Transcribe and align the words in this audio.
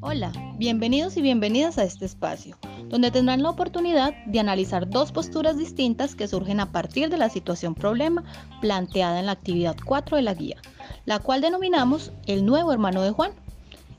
Hola, 0.00 0.30
bienvenidos 0.58 1.16
y 1.16 1.22
bienvenidas 1.22 1.78
a 1.78 1.84
este 1.84 2.04
espacio, 2.04 2.58
donde 2.88 3.10
tendrán 3.10 3.42
la 3.42 3.50
oportunidad 3.50 4.14
de 4.26 4.38
analizar 4.38 4.88
dos 4.88 5.10
posturas 5.10 5.56
distintas 5.56 6.14
que 6.14 6.28
surgen 6.28 6.60
a 6.60 6.70
partir 6.70 7.08
de 7.08 7.16
la 7.16 7.28
situación 7.28 7.74
problema 7.74 8.22
planteada 8.60 9.18
en 9.18 9.26
la 9.26 9.32
actividad 9.32 9.74
4 9.84 10.18
de 10.18 10.22
la 10.22 10.34
guía, 10.34 10.58
la 11.06 11.18
cual 11.18 11.40
denominamos 11.40 12.12
el 12.26 12.44
nuevo 12.44 12.72
hermano 12.72 13.02
de 13.02 13.10
Juan. 13.10 13.32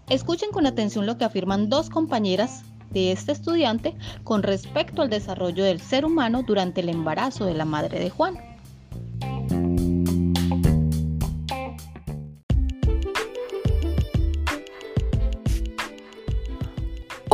Escuchen 0.07 0.51
con 0.51 0.65
atención 0.65 1.05
lo 1.05 1.17
que 1.17 1.25
afirman 1.25 1.67
dos 1.67 1.89
compañeras 1.89 2.63
de 2.91 3.11
este 3.11 3.31
estudiante 3.33 3.95
con 4.23 4.43
respecto 4.43 5.01
al 5.01 5.09
desarrollo 5.09 5.63
del 5.63 5.81
ser 5.81 6.05
humano 6.05 6.43
durante 6.43 6.81
el 6.81 6.89
embarazo 6.89 7.45
de 7.45 7.55
la 7.55 7.65
madre 7.65 7.99
de 7.99 8.09
Juan. 8.09 8.52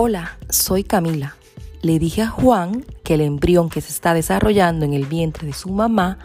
Hola, 0.01 0.37
soy 0.49 0.85
Camila. 0.85 1.35
Le 1.81 1.99
dije 1.99 2.21
a 2.21 2.29
Juan 2.29 2.85
que 3.03 3.15
el 3.15 3.19
embrión 3.19 3.67
que 3.69 3.81
se 3.81 3.91
está 3.91 4.13
desarrollando 4.13 4.85
en 4.85 4.93
el 4.93 5.05
vientre 5.05 5.45
de 5.45 5.51
su 5.51 5.71
mamá 5.71 6.19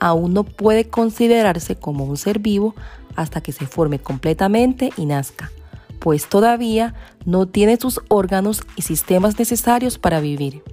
aún 0.00 0.34
no 0.34 0.42
puede 0.42 0.88
considerarse 0.88 1.76
como 1.76 2.06
un 2.06 2.16
ser 2.16 2.40
vivo 2.40 2.74
hasta 3.14 3.40
que 3.40 3.52
se 3.52 3.68
forme 3.68 4.00
completamente 4.00 4.90
y 4.96 5.06
nazca, 5.06 5.52
pues 6.00 6.28
todavía 6.28 6.96
no 7.24 7.46
tiene 7.46 7.76
sus 7.76 8.00
órganos 8.08 8.62
y 8.74 8.82
sistemas 8.82 9.38
necesarios 9.38 9.96
para 9.96 10.18
vivir. 10.18 10.64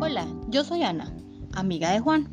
Hola, 0.00 0.26
yo 0.48 0.64
soy 0.64 0.82
Ana, 0.82 1.14
amiga 1.54 1.92
de 1.92 2.00
Juan. 2.00 2.28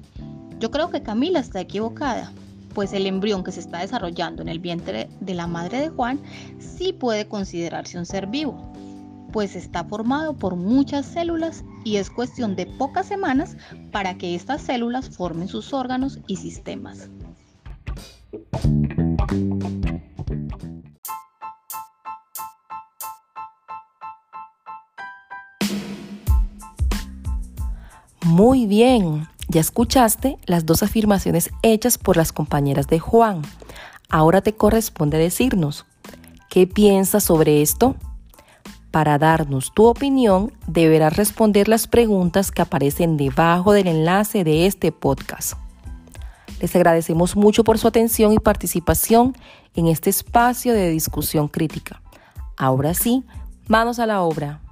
Yo 0.64 0.72
creo 0.72 0.89
que 0.89 1.03
Camila 1.03 1.42
está 1.42 1.59
equivocada, 1.59 2.31
pues 2.73 2.94
el 2.94 3.06
embrión 3.06 3.44
que 3.44 3.52
se 3.52 3.59
está 3.59 3.80
desarrollando 3.80 4.42
en 4.42 4.47
el 4.47 4.59
vientre 4.59 5.09
de 5.20 5.33
la 5.33 5.45
madre 5.45 5.81
de 5.81 5.89
Juan 5.89 6.22
sí 6.58 6.94
puede 6.94 7.28
considerarse 7.28 7.97
un 7.97 8.05
ser 8.05 8.28
vivo, 8.28 8.72
pues 9.33 9.58
está 9.58 9.83
formado 9.83 10.38
por 10.38 10.55
muchas 10.55 11.05
células 11.05 11.66
y 11.83 11.97
es 11.97 12.09
cuestión 12.09 12.55
de 12.55 12.66
pocas 12.66 13.08
semanas 13.08 13.58
para 13.92 14.17
que 14.17 14.36
estas 14.36 14.61
células 14.61 15.09
formen 15.09 15.50
sus 15.50 15.73
órganos 15.73 16.20
y 16.28 16.38
sistemas. 16.38 17.09
Muy 28.22 28.66
bien, 28.66 29.27
ya 29.54 29.62
escuchaste 29.62 30.38
las 30.46 30.66
dos 30.66 30.82
afirmaciones 30.82 31.52
hechas 31.62 32.00
por 32.00 32.18
las 32.18 32.34
compañeras 32.34 32.88
de 32.88 32.98
Juan. 33.00 33.44
Ahora 34.10 34.42
te 34.42 34.56
corresponde 34.56 35.20
decirnos, 35.20 35.86
¿qué 36.50 36.66
piensas 36.66 37.23
sobre 37.23 37.62
esto? 37.62 37.95
Para 38.90 39.20
darnos 39.20 39.72
tu 39.73 39.86
opinión, 39.86 40.54
deberás 40.66 41.16
responder 41.18 41.68
las 41.68 41.88
preguntas 41.88 42.52
que 42.52 42.64
aparecen 42.64 43.16
debajo 43.16 43.73
del 43.73 43.88
enlace 43.88 44.44
de 44.44 44.66
este 44.66 44.92
podcast. 44.92 45.54
Les 46.60 46.76
agradecemos 46.76 47.36
mucho 47.36 47.64
por 47.64 47.78
su 47.78 47.88
atención 47.88 48.34
y 48.34 48.40
participación 48.40 49.36
en 49.76 49.88
este 49.88 50.10
espacio 50.10 50.73
de 50.73 50.90
discusión 50.90 51.48
crítica. 51.48 52.02
Ahora 52.58 52.95
sí, 52.95 53.23
manos 53.67 54.00
a 54.00 54.08
la 54.08 54.22
obra. 54.22 54.62